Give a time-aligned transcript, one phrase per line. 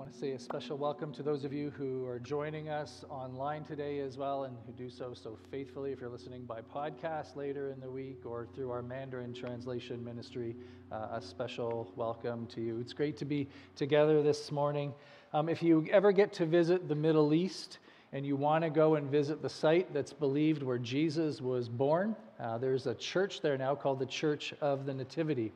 [0.00, 3.62] want to say a special welcome to those of you who are joining us online
[3.62, 5.92] today as well and who do so so faithfully.
[5.92, 10.56] If you're listening by podcast later in the week or through our Mandarin translation ministry,
[10.90, 12.80] uh, a special welcome to you.
[12.80, 14.94] It's great to be together this morning.
[15.34, 17.76] Um, if you ever get to visit the Middle East,
[18.14, 22.16] and you want to go and visit the site that's believed where Jesus was born,
[22.38, 25.52] uh, there's a church there now called the Church of the Nativity.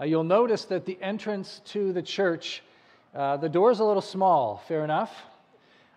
[0.00, 2.64] Uh, you'll notice that the entrance to the church
[3.14, 5.12] uh, the door's a little small, fair enough.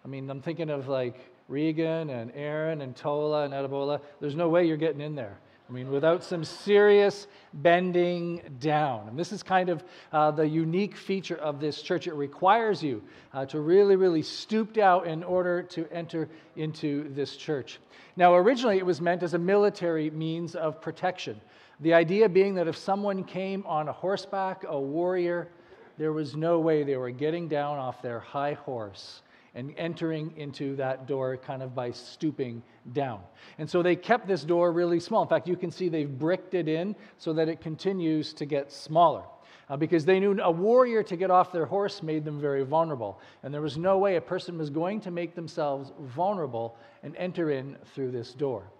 [0.05, 1.15] I mean, I'm thinking of like
[1.47, 4.01] Regan and Aaron and Tola and Adabola.
[4.21, 5.37] There's no way you're getting in there.
[5.69, 9.09] I mean, without some serious bending down.
[9.09, 12.07] And this is kind of uh, the unique feature of this church.
[12.07, 13.03] It requires you
[13.33, 17.79] uh, to really, really stoop down in order to enter into this church.
[18.15, 21.41] Now, originally, it was meant as a military means of protection.
[21.81, 25.49] The idea being that if someone came on a horseback, a warrior,
[25.97, 29.21] there was no way they were getting down off their high horse
[29.55, 32.61] and entering into that door kind of by stooping
[32.93, 33.19] down.
[33.57, 35.23] And so they kept this door really small.
[35.23, 38.71] In fact, you can see they've bricked it in so that it continues to get
[38.71, 39.23] smaller.
[39.69, 43.19] Uh, because they knew a warrior to get off their horse made them very vulnerable.
[43.43, 47.51] And there was no way a person was going to make themselves vulnerable and enter
[47.51, 48.71] in through this door.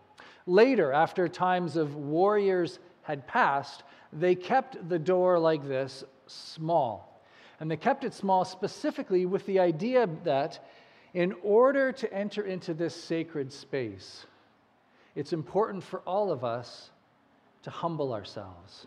[0.45, 7.21] Later, after times of warriors had passed, they kept the door like this small.
[7.59, 10.65] And they kept it small specifically with the idea that
[11.13, 14.25] in order to enter into this sacred space,
[15.15, 16.91] it's important for all of us
[17.63, 18.85] to humble ourselves,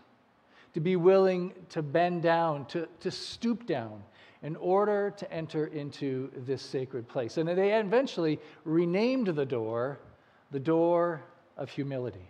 [0.73, 4.01] to be willing to bend down, to, to stoop down
[4.41, 7.37] in order to enter into this sacred place.
[7.37, 9.99] And they eventually renamed the door
[10.51, 11.23] the door
[11.57, 12.29] of humility.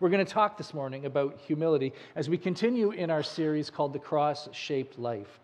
[0.00, 3.92] We're going to talk this morning about humility as we continue in our series called
[3.92, 5.38] The Cross Shaped Life.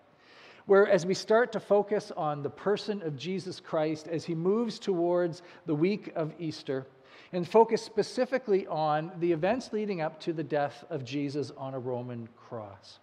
[0.66, 4.80] Where, as we start to focus on the person of Jesus Christ as he moves
[4.80, 6.84] towards the week of Easter,
[7.32, 11.78] and focus specifically on the events leading up to the death of Jesus on a
[11.78, 12.98] Roman cross.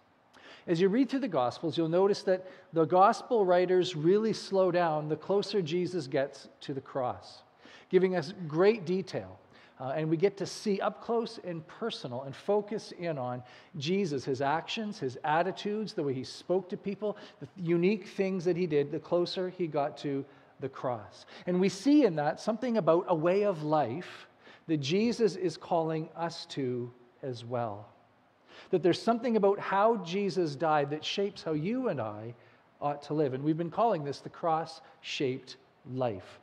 [0.66, 5.08] As you read through the Gospels, you'll notice that the Gospel writers really slow down
[5.08, 7.40] the closer Jesus gets to the cross,
[7.88, 9.38] giving us great detail
[9.80, 13.42] uh, and we get to see up close and personal and focus in on
[13.76, 18.56] Jesus, his actions, his attitudes, the way he spoke to people, the unique things that
[18.56, 20.24] he did, the closer he got to
[20.60, 21.26] the cross.
[21.46, 24.26] And we see in that something about a way of life
[24.66, 26.90] that Jesus is calling us to
[27.22, 27.88] as well.
[28.70, 32.34] That there's something about how Jesus died that shapes how you and I
[32.80, 33.32] ought to live.
[33.32, 35.56] And we've been calling this the cross shaped
[35.90, 36.40] life.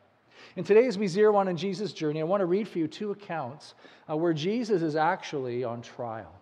[0.56, 2.88] And today, as we zero in on Jesus' journey, I want to read for you
[2.88, 3.74] two accounts
[4.10, 6.34] uh, where Jesus is actually on trial.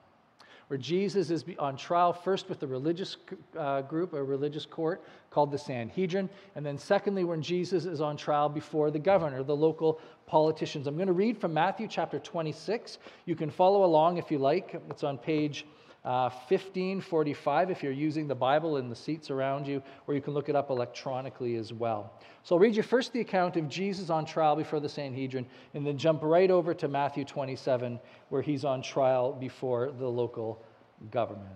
[0.67, 3.17] Where Jesus is on trial first with the religious
[3.57, 8.17] uh, group, a religious court called the Sanhedrin, and then secondly, when Jesus is on
[8.17, 10.87] trial before the governor, the local politicians.
[10.87, 12.97] I'm going to read from Matthew chapter 26.
[13.25, 15.65] You can follow along if you like, it's on page
[16.05, 20.33] uh, 1545 if you're using the Bible in the seats around you, or you can
[20.33, 22.13] look it up electronically as well.
[22.43, 25.87] So I'll read you first the account of Jesus on trial before the Sanhedrin, and
[25.87, 27.99] then jump right over to Matthew 27,
[28.29, 30.61] where he's on trial before the local
[31.09, 31.47] government.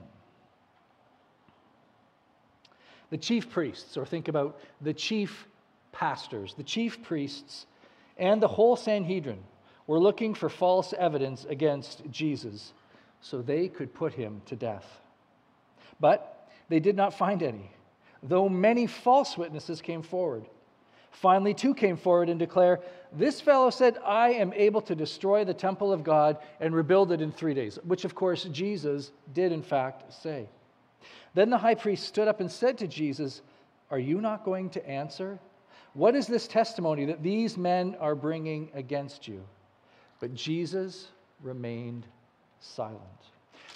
[3.09, 5.47] The chief priests, or think about the chief
[5.91, 7.65] pastors, the chief priests,
[8.17, 9.43] and the whole Sanhedrin
[9.87, 12.73] were looking for false evidence against Jesus
[13.21, 15.01] so they could put him to death.
[15.99, 17.71] But they did not find any,
[18.21, 20.45] though many false witnesses came forward.
[21.11, 22.79] Finally, two came forward and declare,
[23.11, 27.21] This fellow said, I am able to destroy the temple of God and rebuild it
[27.21, 30.47] in three days, which of course Jesus did in fact say.
[31.33, 33.41] Then the high priest stood up and said to Jesus,
[33.89, 35.39] Are you not going to answer?
[35.93, 39.43] What is this testimony that these men are bringing against you?
[40.19, 41.07] But Jesus
[41.41, 42.05] remained
[42.59, 43.01] silent.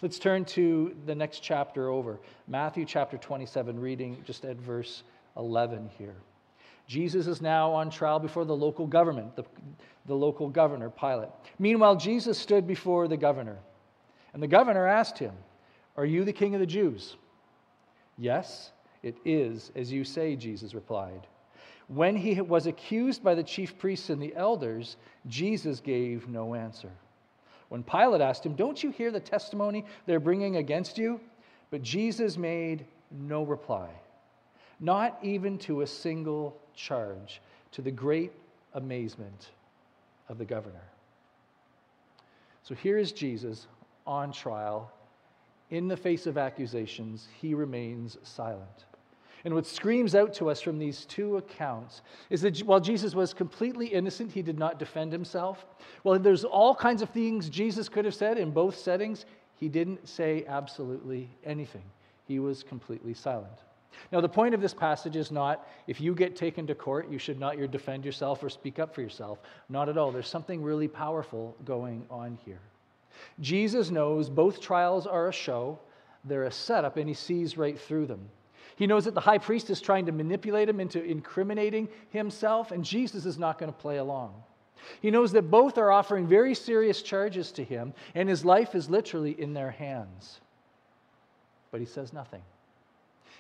[0.02, 5.04] Let's turn to the next chapter over, Matthew chapter 27, reading just at verse
[5.38, 6.16] 11 here.
[6.88, 9.46] Jesus is now on trial before the local government, the,
[10.08, 11.30] the local governor, Pilate.
[11.60, 13.58] Meanwhile, Jesus stood before the governor,
[14.34, 15.34] and the governor asked him,
[15.96, 17.16] Are you the king of the Jews?
[18.18, 18.72] Yes,
[19.04, 21.28] it is, as you say, Jesus replied.
[21.88, 26.92] When he was accused by the chief priests and the elders, Jesus gave no answer.
[27.72, 31.22] When Pilate asked him, Don't you hear the testimony they're bringing against you?
[31.70, 33.88] But Jesus made no reply,
[34.82, 37.42] not even to a single charge,
[37.72, 38.34] to the great
[38.74, 39.52] amazement
[40.28, 40.84] of the governor.
[42.62, 43.68] So here is Jesus
[44.06, 44.92] on trial.
[45.70, 48.84] In the face of accusations, he remains silent.
[49.44, 53.34] And what screams out to us from these two accounts is that while Jesus was
[53.34, 55.66] completely innocent, he did not defend himself.
[56.04, 59.26] Well, there's all kinds of things Jesus could have said in both settings.
[59.56, 61.84] He didn't say absolutely anything,
[62.28, 63.60] he was completely silent.
[64.12, 67.20] Now, the point of this passage is not if you get taken to court, you
[67.20, 69.40] should not defend yourself or speak up for yourself.
[69.70, 70.12] Not at all.
[70.12, 72.60] There's something really powerful going on here.
[73.40, 75.78] Jesus knows both trials are a show,
[76.24, 78.30] they're a setup, and he sees right through them.
[78.82, 82.84] He knows that the high priest is trying to manipulate him into incriminating himself, and
[82.84, 84.34] Jesus is not going to play along.
[85.04, 88.90] He knows that both are offering very serious charges to him, and his life is
[88.90, 90.42] literally in their hands.
[91.70, 92.42] But he says nothing.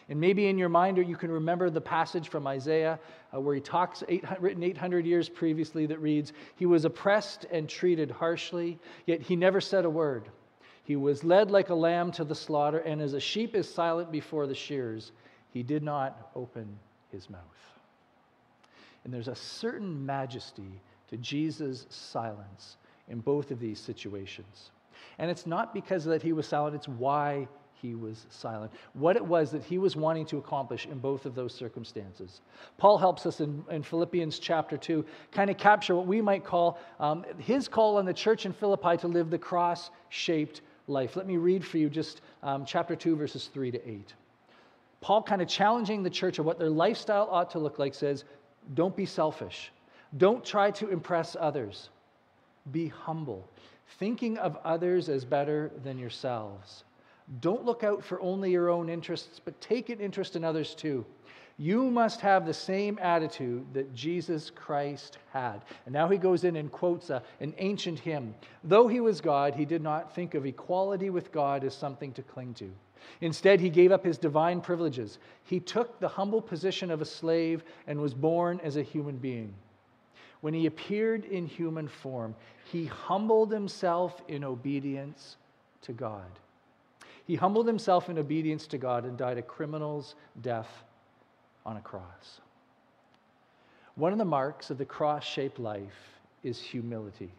[0.10, 3.00] And maybe in your mind, or you can remember the passage from Isaiah
[3.34, 7.68] uh, where he talks, 800, written 800 years previously, that reads, He was oppressed and
[7.68, 8.78] treated harshly,
[9.08, 10.30] yet he never said a word.
[10.84, 14.12] He was led like a lamb to the slaughter, and as a sheep is silent
[14.12, 15.12] before the shears,
[15.51, 16.68] he did not open
[17.12, 17.42] his mouth.
[19.03, 22.77] And there's a certain majesty to Jesus' silence
[23.09, 24.71] in both of these situations.
[25.19, 27.48] And it's not because that he was silent, it's why
[27.81, 28.71] he was silent.
[28.94, 32.42] What it was that he was wanting to accomplish in both of those circumstances.
[32.77, 36.80] Paul helps us in, in Philippians chapter 2 kind of capture what we might call
[37.00, 41.15] um, his call on the church in Philippi to live the cross shaped life.
[41.15, 44.13] Let me read for you just um, chapter 2, verses 3 to 8.
[45.01, 48.24] Paul, kind of challenging the church of what their lifestyle ought to look like, says,
[48.75, 49.71] Don't be selfish.
[50.18, 51.89] Don't try to impress others.
[52.71, 53.48] Be humble,
[53.98, 56.83] thinking of others as better than yourselves.
[57.39, 61.06] Don't look out for only your own interests, but take an interest in others too.
[61.57, 65.62] You must have the same attitude that Jesus Christ had.
[65.86, 68.33] And now he goes in and quotes a, an ancient hymn.
[68.63, 72.24] Though he was God, he did not think of equality with God as something to
[72.24, 72.71] cling to.
[73.21, 75.19] Instead, he gave up his divine privileges.
[75.44, 79.53] He took the humble position of a slave and was born as a human being.
[80.42, 82.36] When he appeared in human form,
[82.71, 85.38] he humbled himself in obedience
[85.83, 86.39] to God.
[87.25, 90.83] He humbled himself in obedience to God and died a criminal's death
[91.66, 92.42] on a cross.
[93.96, 97.31] One of the marks of the cross shaped life is humility.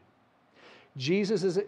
[0.97, 1.63] Jesus is uh,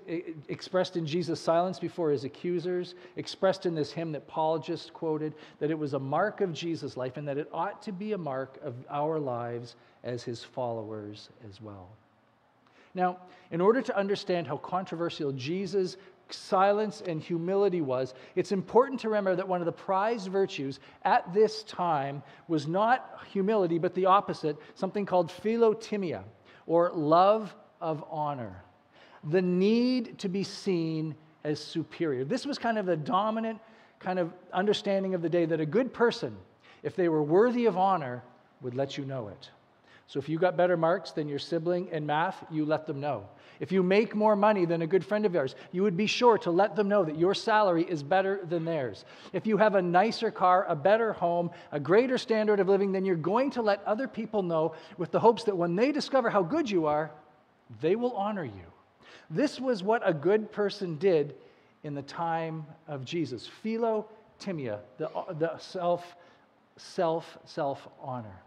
[0.48, 5.32] expressed in Jesus' silence before his accusers, expressed in this hymn that Paul just quoted,
[5.60, 8.18] that it was a mark of Jesus' life and that it ought to be a
[8.18, 11.88] mark of our lives as his followers as well.
[12.94, 13.18] Now,
[13.50, 15.96] in order to understand how controversial Jesus'
[16.30, 21.32] silence and humility was, it's important to remember that one of the prized virtues at
[21.34, 26.22] this time was not humility, but the opposite, something called philotimia,
[26.66, 28.62] or love of honor.
[29.24, 32.24] The need to be seen as superior.
[32.24, 33.60] This was kind of the dominant
[33.98, 36.36] kind of understanding of the day that a good person,
[36.82, 38.22] if they were worthy of honor,
[38.60, 39.50] would let you know it.
[40.06, 43.26] So if you got better marks than your sibling in math, you let them know.
[43.60, 46.36] If you make more money than a good friend of yours, you would be sure
[46.38, 49.04] to let them know that your salary is better than theirs.
[49.32, 53.04] If you have a nicer car, a better home, a greater standard of living, then
[53.04, 56.42] you're going to let other people know with the hopes that when they discover how
[56.42, 57.10] good you are,
[57.80, 58.72] they will honor you.
[59.30, 61.34] This was what a good person did
[61.82, 63.48] in the time of Jesus.
[63.64, 66.16] Philotimia, the, the self,
[66.76, 68.42] self, self honor.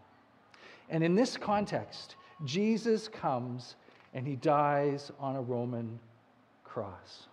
[0.90, 3.76] And in this context, Jesus comes
[4.14, 5.98] and he dies on a Roman
[6.64, 7.26] cross.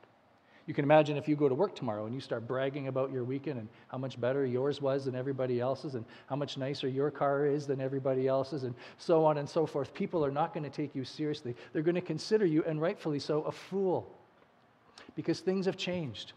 [0.68, 3.24] You can imagine if you go to work tomorrow and you start bragging about your
[3.24, 7.12] weekend and how much better yours was than everybody else's and how much nicer your
[7.12, 9.94] car is than everybody else's and so on and so forth.
[9.94, 11.56] People are not going to take you seriously.
[11.72, 14.12] They're going to consider you, and rightfully so, a fool
[15.16, 16.34] because things have changed.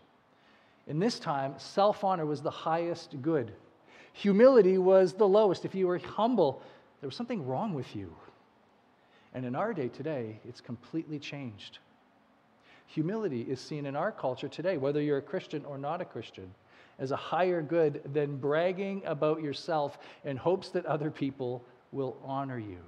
[0.88, 3.52] In this time, self honor was the highest good,
[4.12, 5.64] humility was the lowest.
[5.64, 6.62] If you were humble,
[7.00, 8.14] there was something wrong with you.
[9.35, 11.78] And in our day today, it's completely changed.
[12.87, 16.52] Humility is seen in our culture today, whether you're a Christian or not a Christian,
[16.99, 21.62] as a higher good than bragging about yourself in hopes that other people
[21.93, 22.78] will honor you.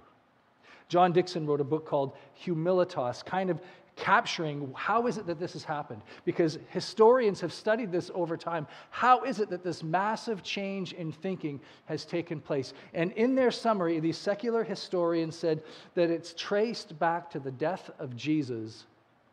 [0.88, 3.60] John Dickson wrote a book called Humilitas, kind of
[4.00, 6.00] capturing how is it that this has happened?
[6.24, 8.66] Because historians have studied this over time.
[8.88, 12.72] How is it that this massive change in thinking has taken place?
[12.94, 15.62] And in their summary these secular historians said
[15.94, 18.86] that it's traced back to the death of jesus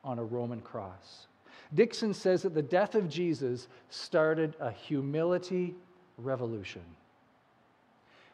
[0.03, 1.27] on a roman cross.
[1.73, 5.75] Dickson says that the death of jesus started a humility
[6.17, 6.83] revolution.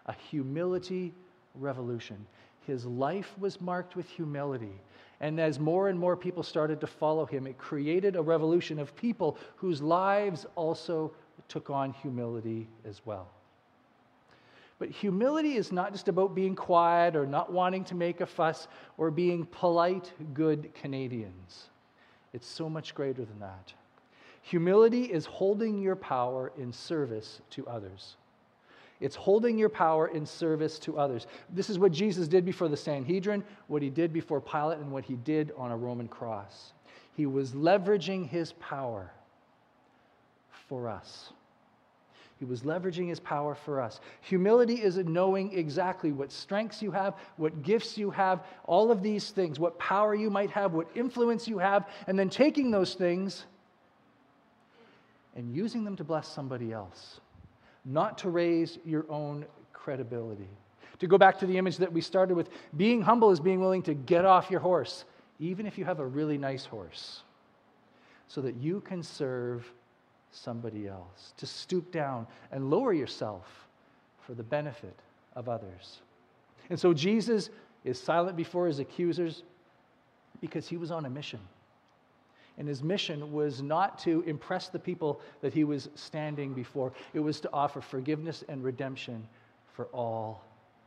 [0.07, 1.13] A humility
[1.55, 2.25] revolution.
[2.65, 4.79] His life was marked with humility
[5.23, 8.93] and as more and more people started to follow him, it created a revolution of
[8.93, 11.13] people whose lives also
[11.47, 13.29] took on humility as well.
[14.79, 18.67] But humility is not just about being quiet or not wanting to make a fuss
[18.97, 21.69] or being polite, good Canadians.
[22.33, 23.71] It's so much greater than that.
[24.41, 28.17] Humility is holding your power in service to others.
[29.03, 31.27] It's holding your power in service to others.
[31.49, 35.03] This is what Jesus did before the Sanhedrin, what he did before Pilate, and what
[35.03, 36.71] he did on a Roman cross.
[37.17, 39.11] He was leveraging his power
[40.69, 41.33] for us.
[42.39, 43.99] He was leveraging his power for us.
[44.21, 49.31] Humility is knowing exactly what strengths you have, what gifts you have, all of these
[49.31, 53.43] things, what power you might have, what influence you have, and then taking those things
[55.35, 57.19] and using them to bless somebody else
[57.85, 60.49] not to raise your own credibility.
[60.99, 63.81] To go back to the image that we started with, being humble is being willing
[63.83, 65.05] to get off your horse,
[65.39, 67.23] even if you have a really nice horse,
[68.27, 69.69] so that you can serve
[70.31, 73.67] somebody else, to stoop down and lower yourself
[74.25, 74.97] for the benefit
[75.35, 75.99] of others.
[76.69, 77.49] And so Jesus
[77.83, 79.43] is silent before his accusers
[80.39, 81.39] because he was on a mission.
[82.57, 87.19] And his mission was not to impress the people that he was standing before, it
[87.19, 89.27] was to offer forgiveness and redemption
[89.73, 90.43] for all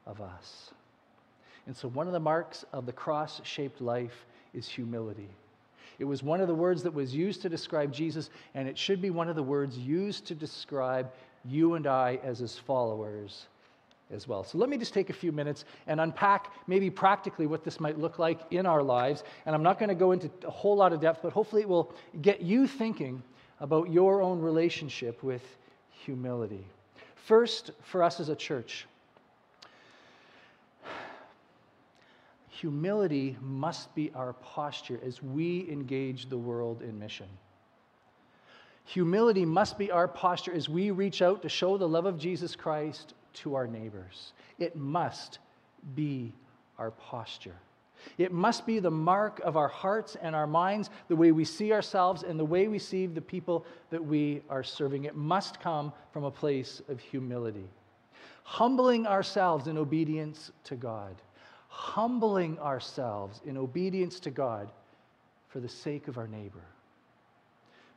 [0.07, 0.71] of us.
[1.67, 5.29] And so, one of the marks of the cross shaped life is humility.
[5.99, 9.03] It was one of the words that was used to describe Jesus, and it should
[9.03, 11.11] be one of the words used to describe
[11.45, 13.47] you and I as his followers
[14.13, 14.45] as well.
[14.45, 17.99] So let me just take a few minutes and unpack maybe practically what this might
[17.99, 19.25] look like in our lives.
[19.47, 21.69] And I'm not going to go into a whole lot of depth, but hopefully it
[21.69, 23.23] will get you thinking
[23.61, 25.43] about your own relationship with
[25.91, 26.65] humility.
[27.17, 28.87] First, for us as a church,
[32.49, 37.27] humility must be our posture as we engage the world in mission.
[38.85, 42.55] Humility must be our posture as we reach out to show the love of Jesus
[42.55, 44.33] Christ to our neighbors.
[44.59, 45.39] It must
[45.95, 46.33] be
[46.79, 47.55] our posture.
[48.19, 51.73] It must be the mark of our hearts and our minds, the way we see
[51.73, 55.05] ourselves and the way we see the people that we are serving.
[55.05, 57.69] It must come from a place of humility.
[58.45, 61.17] Humbling ourselves in obedience to God.
[61.69, 64.71] Humbling ourselves in obedience to God
[65.49, 66.65] for the sake of our neighbor,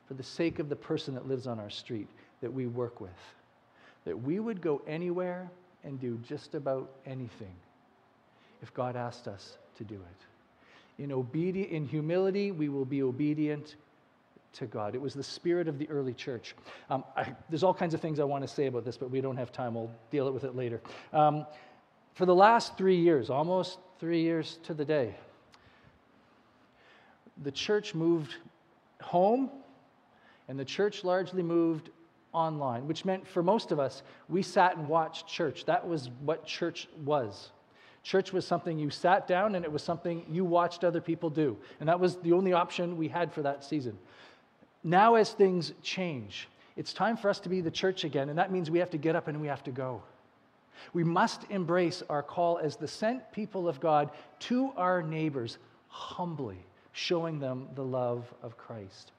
[0.07, 2.07] for the sake of the person that lives on our street
[2.41, 3.11] that we work with
[4.09, 5.51] that we would go anywhere
[5.83, 7.53] and do just about anything
[8.63, 11.03] if God asked us to do it.
[11.03, 13.75] In, obedi- in humility, we will be obedient
[14.53, 14.95] to God.
[14.95, 16.55] It was the spirit of the early church.
[16.89, 19.21] Um, I, there's all kinds of things I want to say about this, but we
[19.21, 19.75] don't have time.
[19.75, 20.81] We'll deal with it later.
[21.13, 21.45] Um,
[22.15, 25.13] for the last three years, almost three years to the day,
[27.43, 28.37] the church moved
[29.03, 29.51] home,
[30.47, 31.91] and the church largely moved
[32.33, 35.65] online, which meant for most of us, we sat and watched church.
[35.65, 37.51] That was what church was.
[38.03, 41.57] Church was something you sat down and it was something you watched other people do.
[41.79, 43.97] And that was the only option we had for that season.
[44.83, 48.51] Now, as things change, it's time for us to be the church again, and that
[48.51, 50.01] means we have to get up and we have to go.
[50.93, 55.57] We must embrace our call as the sent people of God to our neighbors
[55.89, 56.57] humbly,
[56.93, 59.11] showing them the love of Christ.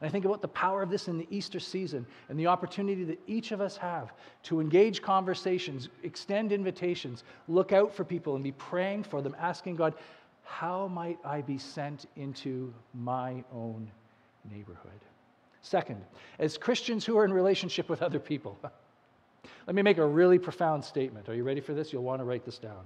[0.00, 3.04] And I think about the power of this in the Easter season and the opportunity
[3.04, 4.12] that each of us have
[4.44, 9.76] to engage conversations, extend invitations, look out for people, and be praying for them, asking
[9.76, 9.94] God,
[10.44, 13.90] how might I be sent into my own
[14.50, 15.00] neighborhood?
[15.62, 16.02] Second,
[16.38, 18.58] as Christians who are in relationship with other people,
[19.66, 21.28] let me make a really profound statement.
[21.28, 21.92] Are you ready for this?
[21.92, 22.84] You'll want to write this down.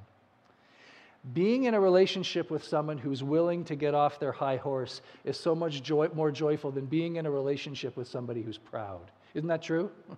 [1.32, 5.38] Being in a relationship with someone who's willing to get off their high horse is
[5.38, 9.10] so much joy, more joyful than being in a relationship with somebody who's proud.
[9.34, 9.90] Isn't that true?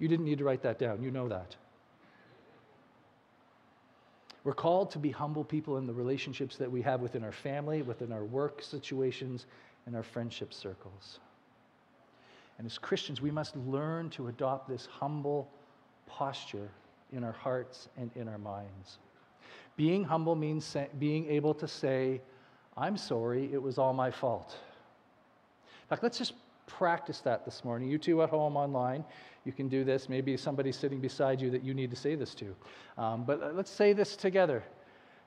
[0.00, 1.04] You didn't need to write that down.
[1.04, 1.54] You know that.
[4.42, 7.82] We're called to be humble people in the relationships that we have within our family,
[7.82, 9.46] within our work situations,
[9.86, 11.20] and our friendship circles.
[12.58, 15.48] And as Christians, we must learn to adopt this humble
[16.06, 16.70] posture
[17.12, 18.98] in our hearts and in our minds.
[19.76, 22.20] Being humble means being able to say,
[22.76, 24.56] I'm sorry, it was all my fault.
[25.82, 26.34] In fact, let's just
[26.66, 27.88] practice that this morning.
[27.88, 29.04] You two at home online,
[29.44, 30.08] you can do this.
[30.08, 32.54] Maybe somebody's sitting beside you that you need to say this to.
[32.96, 34.62] Um, but uh, let's say this together.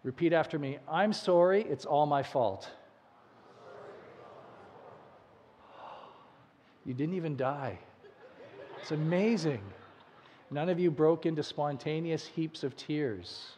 [0.03, 2.69] Repeat after me I'm sorry, it's all my fault.
[6.85, 7.77] You didn't even die.
[8.81, 9.61] It's amazing.
[10.49, 13.57] None of you broke into spontaneous heaps of tears.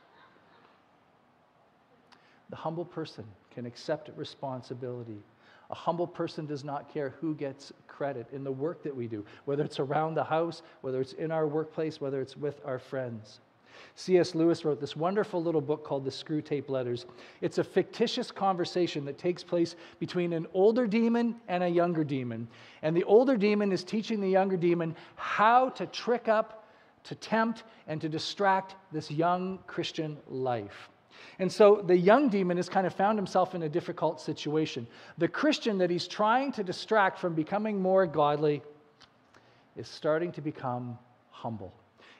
[2.49, 5.21] The humble person can accept responsibility.
[5.69, 9.23] A humble person does not care who gets credit in the work that we do,
[9.45, 13.39] whether it's around the house, whether it's in our workplace, whether it's with our friends.
[13.95, 14.33] C.S.
[14.35, 17.05] Lewis wrote this wonderful little book called The Screwtape Letters.
[17.41, 22.47] It's a fictitious conversation that takes place between an older demon and a younger demon.
[22.81, 26.67] And the older demon is teaching the younger demon how to trick up,
[27.03, 30.89] to tempt, and to distract this young Christian life.
[31.39, 34.87] And so the young demon has kind of found himself in a difficult situation.
[35.17, 38.61] The Christian that he's trying to distract from becoming more godly
[39.75, 40.97] is starting to become
[41.31, 41.73] humble.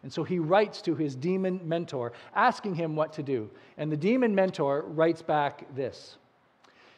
[0.04, 3.50] And so he writes to his demon mentor, asking him what to do.
[3.78, 6.18] And the demon mentor writes back this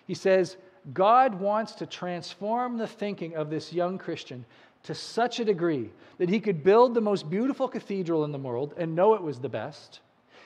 [0.06, 0.58] He says,
[0.94, 4.46] God wants to transform the thinking of this young Christian
[4.84, 8.74] to such a degree that he could build the most beautiful cathedral in the world
[8.78, 10.00] and know it was the best,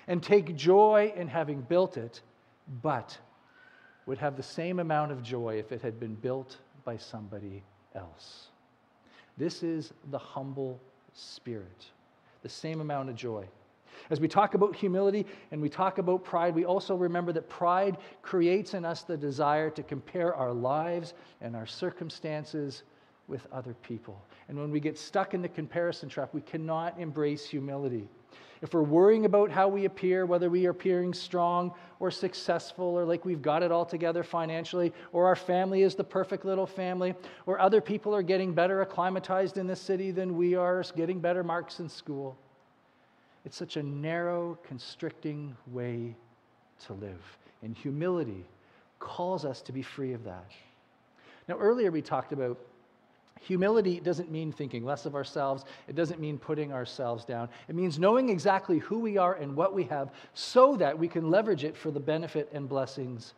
[0.08, 2.22] and take joy in having built it,
[2.82, 3.18] but
[4.06, 7.64] would have the same amount of joy if it had been built by somebody
[7.96, 8.48] else.
[9.38, 10.80] This is the humble
[11.14, 11.92] spirit
[12.46, 13.44] the same amount of joy.
[14.12, 17.98] As we talk about humility and we talk about pride, we also remember that pride
[18.22, 22.84] creates in us the desire to compare our lives and our circumstances
[23.28, 24.22] with other people.
[24.48, 28.08] And when we get stuck in the comparison trap, we cannot embrace humility.
[28.66, 33.06] If we're worrying about how we appear, whether we are appearing strong or successful or
[33.06, 37.14] like we've got it all together financially, or our family is the perfect little family,
[37.46, 41.44] or other people are getting better acclimatized in this city than we are, getting better
[41.44, 42.36] marks in school,
[43.46, 46.16] it's such a narrow, constricting way
[46.88, 47.38] to live.
[47.62, 48.46] And humility
[48.98, 50.50] calls us to be free of that.
[51.48, 52.58] Now, earlier we talked about
[53.42, 55.66] Humility doesn't mean thinking less of ourselves.
[55.88, 57.50] It doesn't mean putting ourselves down.
[57.68, 61.30] It means knowing exactly who we are and what we have so that we can
[61.30, 63.36] leverage it for the benefit and blessings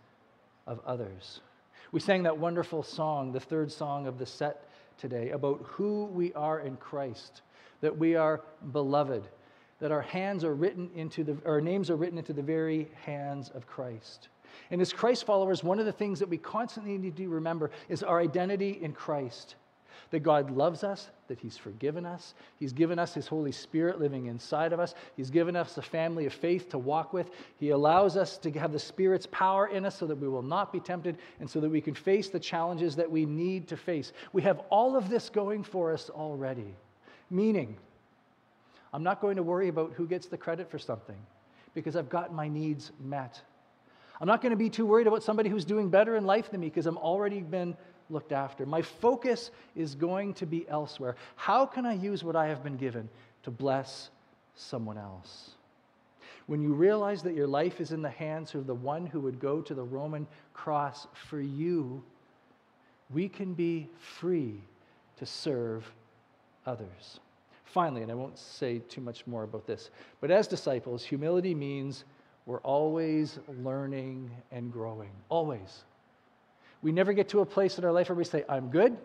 [0.66, 1.42] of others.
[1.92, 6.34] We sang that wonderful song, the third song of the set today, about who we
[6.34, 7.42] are in Christ,
[7.82, 9.28] that we are beloved,
[9.80, 13.50] that our hands are written into the our names are written into the very hands
[13.50, 14.30] of Christ.
[14.72, 18.04] And as Christ followers, one of the things that we constantly need to remember is
[18.04, 19.56] our identity in Christ
[20.12, 22.34] that God loves us, that He's forgiven us.
[22.60, 24.96] He's given us His Holy Spirit living inside of us.
[25.16, 27.30] He's given us a family of faith to walk with.
[27.60, 30.72] He allows us to have the Spirit's power in us so that we will not
[30.72, 34.14] be tempted and so that we can face the challenges that we need to face.
[34.34, 36.74] We have all of this going for us already,
[37.30, 37.78] meaning,
[38.94, 41.18] I'm not going to worry about who gets the credit for something
[41.74, 43.42] because I've got my needs met.
[44.20, 46.62] I'm not going to be too worried about somebody who's doing better in life than
[46.62, 47.78] me because I'm already been
[48.10, 48.66] looked after.
[48.66, 51.16] My focus is going to be elsewhere.
[51.36, 53.10] How can I use what I have been given
[53.44, 54.10] to bless
[54.56, 55.52] someone else?
[56.48, 59.40] When you realize that your life is in the hands of the one who would
[59.40, 62.02] go to the Roman cross for you,
[63.14, 64.62] we can be free
[65.18, 65.86] to serve
[66.66, 67.20] others.
[67.66, 69.90] Finally, and I won't say too much more about this,
[70.22, 72.06] but as disciples, humility means
[72.46, 75.12] we're always learning and growing.
[75.28, 75.84] Always.
[76.82, 78.98] We never get to a place in our life where we say, I'm good.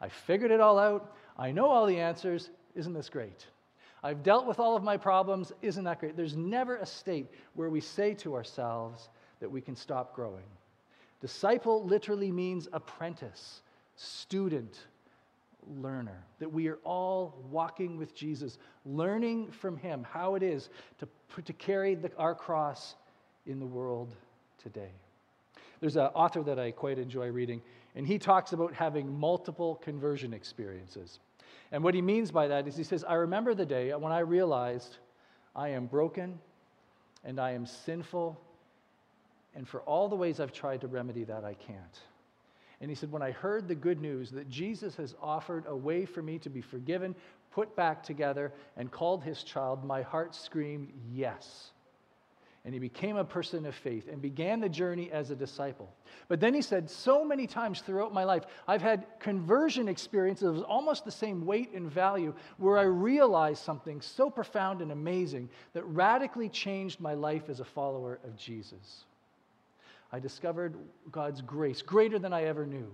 [0.00, 1.14] I figured it all out.
[1.38, 2.50] I know all the answers.
[2.74, 3.46] Isn't this great?
[4.02, 5.52] I've dealt with all of my problems.
[5.62, 6.16] Isn't that great?
[6.16, 9.08] There's never a state where we say to ourselves
[9.40, 10.44] that we can stop growing.
[11.20, 13.62] Disciple literally means apprentice,
[13.96, 14.78] student,
[15.66, 16.24] learner.
[16.38, 21.08] That we are all walking with Jesus, learning from him how it is to,
[21.42, 22.94] to carry the, our cross
[23.46, 24.14] in the world
[24.62, 24.92] today.
[25.80, 27.62] There's an author that I quite enjoy reading,
[27.94, 31.20] and he talks about having multiple conversion experiences.
[31.72, 34.20] And what he means by that is he says, I remember the day when I
[34.20, 34.96] realized
[35.54, 36.38] I am broken
[37.24, 38.40] and I am sinful,
[39.54, 42.00] and for all the ways I've tried to remedy that, I can't.
[42.80, 46.04] And he said, When I heard the good news that Jesus has offered a way
[46.04, 47.14] for me to be forgiven,
[47.50, 51.72] put back together, and called his child, my heart screamed, Yes
[52.66, 55.88] and he became a person of faith and began the journey as a disciple.
[56.26, 60.64] But then he said, So many times throughout my life, I've had conversion experiences of
[60.64, 65.84] almost the same weight and value where I realized something so profound and amazing that
[65.84, 69.04] radically changed my life as a follower of Jesus.
[70.10, 70.74] I discovered
[71.12, 72.90] God's grace greater than I ever knew.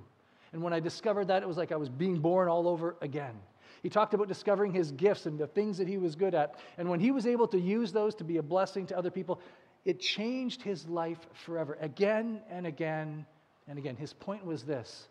[0.53, 3.41] And when I discovered that, it was like I was being born all over again.
[3.83, 6.55] He talked about discovering his gifts and the things that he was good at.
[6.79, 9.41] And when he was able to use those to be a blessing to other people,
[9.85, 13.27] it changed his life forever, again and again
[13.69, 13.97] and again.
[13.97, 15.09] His point was this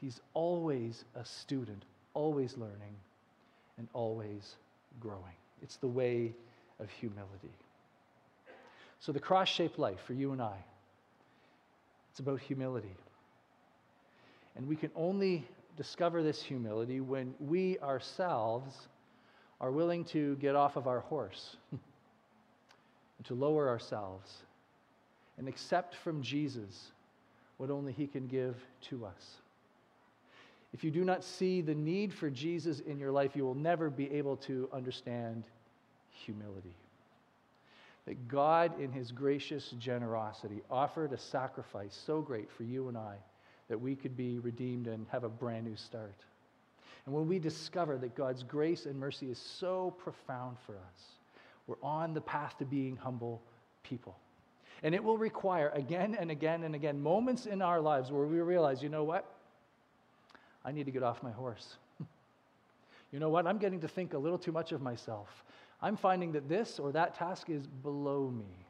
[0.00, 2.94] he's always a student, always learning,
[3.78, 4.56] and always
[5.00, 5.36] growing.
[5.62, 6.32] It's the way
[6.78, 7.52] of humility.
[9.00, 10.56] So, the cross shaped life for you and I,
[12.10, 12.96] it's about humility.
[14.56, 15.44] And we can only
[15.76, 18.88] discover this humility when we ourselves
[19.60, 21.56] are willing to get off of our horse
[23.24, 24.32] to lower ourselves
[25.38, 26.92] and accept from Jesus
[27.56, 29.36] what only He can give to us.
[30.72, 33.90] If you do not see the need for Jesus in your life, you will never
[33.90, 35.44] be able to understand
[36.10, 36.74] humility.
[38.06, 43.14] That God, in His gracious generosity, offered a sacrifice so great for you and I
[43.68, 46.20] that we could be redeemed and have a brand new start.
[47.06, 51.02] And when we discover that God's grace and mercy is so profound for us,
[51.66, 53.42] we're on the path to being humble
[53.82, 54.16] people.
[54.82, 58.40] And it will require again and again and again moments in our lives where we
[58.40, 59.30] realize, you know what?
[60.64, 61.76] I need to get off my horse.
[63.12, 63.46] you know what?
[63.46, 65.28] I'm getting to think a little too much of myself.
[65.80, 68.66] I'm finding that this or that task is below me.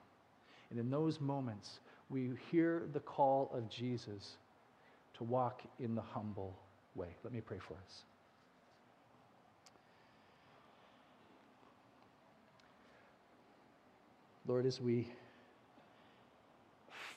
[0.71, 1.81] And in those moments,
[2.11, 4.37] we hear the call of Jesus
[5.19, 6.57] to walk in the humble
[6.95, 7.09] way.
[7.23, 8.03] Let me pray for us.
[14.47, 15.09] Lord, as we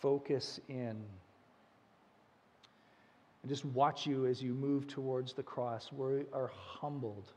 [0.02, 0.96] focus in
[3.42, 7.32] and just watch you as you move towards the cross, we are humbled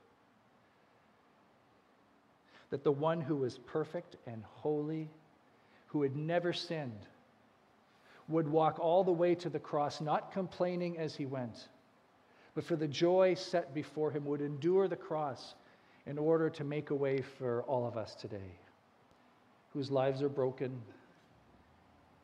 [2.70, 5.08] that the one who was perfect and holy,
[5.88, 7.06] who had never sinned,
[8.28, 11.68] would walk all the way to the cross, not complaining as he went,
[12.54, 15.54] but for the joy set before him, would endure the cross
[16.06, 18.58] in order to make a way for all of us today,
[19.72, 20.80] whose lives are broken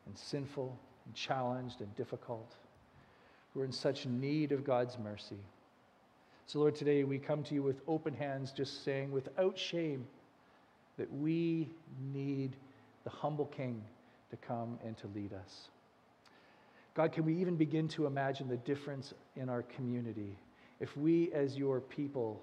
[0.05, 2.55] and sinful and challenged and difficult,
[3.53, 5.39] who are in such need of God's mercy.
[6.45, 10.07] So, Lord, today we come to you with open hands, just saying, without shame,
[10.97, 11.69] that we
[12.13, 12.55] need
[13.03, 13.83] the humble King
[14.31, 15.69] to come and to lead us.
[16.95, 20.35] God, can we even begin to imagine the difference in our community
[20.79, 22.41] if we, as your people,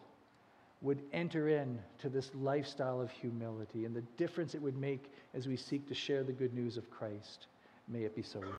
[0.85, 5.49] would enter in to this lifestyle of humility and the difference it would make as
[5.49, 7.47] we seek to share the good news of Christ?
[7.89, 8.45] May it be so.